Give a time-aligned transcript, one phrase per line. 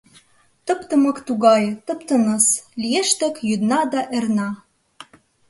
[0.65, 2.45] Тып-тымык тугае, тып-тыныс
[2.81, 4.49] Лиеш тек йӱдна да эрна.